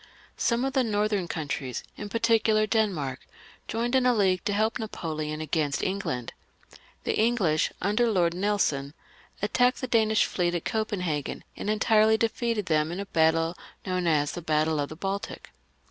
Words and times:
Some 0.35 0.65
of 0.65 0.73
the 0.73 0.83
northern 0.83 1.27
countries, 1.27 1.83
in 1.95 2.09
particular 2.09 2.65
Denmark, 2.65 3.19
joined 3.67 3.93
in 3.93 4.07
a 4.07 4.15
league 4.15 4.43
to 4.45 4.53
help 4.53 4.79
Napoleon 4.79 5.41
against 5.41 5.83
England. 5.83 6.33
The 7.03 7.15
English, 7.15 7.71
under 7.83 8.09
Lord 8.09 8.33
Nelson, 8.33 8.95
attacked 9.43 9.79
the 9.79 9.85
Danish 9.85 10.25
fleet 10.25 10.55
at 10.55 10.65
Copenhagen, 10.65 11.43
and 11.55 11.69
entirely 11.69 12.17
defeated 12.17 12.65
them 12.65 12.91
in 12.91 12.99
a 12.99 13.05
battle 13.05 13.55
known 13.85 14.07
as 14.07 14.31
the 14.31 14.41
Battle 14.41 14.79
of 14.79 14.89
the 14.89 14.95
Baltic. 14.95 15.51